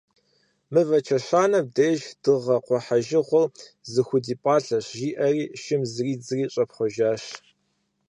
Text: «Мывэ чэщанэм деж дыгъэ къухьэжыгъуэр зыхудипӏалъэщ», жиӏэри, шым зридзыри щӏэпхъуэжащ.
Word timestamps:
«Мывэ 0.73 0.99
чэщанэм 1.05 1.65
деж 1.75 1.99
дыгъэ 2.23 2.57
къухьэжыгъуэр 2.65 3.51
зыхудипӏалъэщ», 3.91 4.85
жиӏэри, 4.97 5.43
шым 5.61 5.81
зридзыри 5.91 6.45
щӏэпхъуэжащ. 6.53 7.23